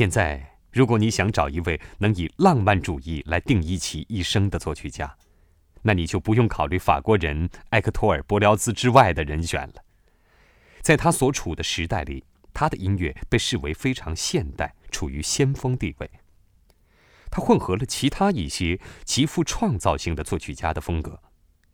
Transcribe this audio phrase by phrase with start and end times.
[0.00, 5.14] 现在，如果你想找一位能以浪漫主义来定义其一生的作曲家，
[5.82, 9.74] 那你就不用考虑法国人埃克托尔·伯辽兹之外的人选了。
[10.80, 12.24] 在他所处的时代里，
[12.54, 16.10] 他的音乐被视为非常现代，处于先锋地位。
[17.30, 21.20] 他混合了其他一些极富创造性的作曲家的风格，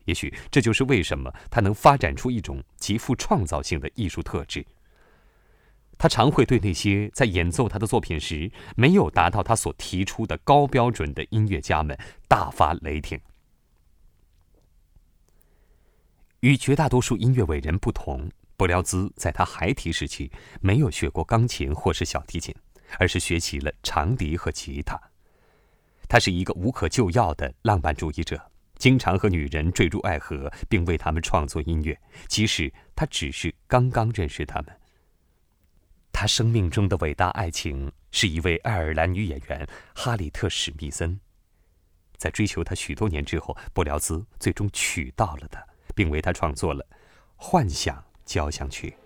[0.07, 4.67] 也许这就是为什么他能发展出一种极富创造性的艺术特质。
[5.99, 11.97] 他常会对那些在演奏他的作品时没有达到他所提出的高标准的音乐家们
[12.29, 13.19] 大发雷霆。
[16.41, 22.55] 与绝大多数音乐伟人不同，布辽兹在他孩提时期没有学过钢琴或是小提琴，
[22.99, 25.01] 而是学习了长笛和吉他。
[26.09, 28.41] 他是一个无可救药的浪漫主义者，
[28.77, 34.67] 经常和女人坠入爱河，并为他们创作音乐，即使他只是刚刚认识他们。
[36.19, 41.21] 他生命中的伟大爱情是一位爱尔兰女演员哈里特·史密森。
[42.17, 45.63] 在追求他许多年之后，布辽兹最终娶到了她，
[45.95, 46.83] 并为她创作了
[47.37, 48.97] 《幻想交响曲》。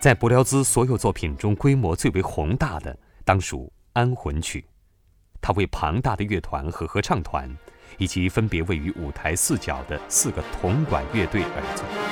[0.00, 3.64] 在伯辽兹所有作品中，规模最为宏大的当属
[3.94, 4.60] 《安魂曲》，
[5.40, 7.52] 它为庞大的乐团和合唱团，
[7.96, 12.07] 以及分别位于舞台四角的四个铜管乐队而作。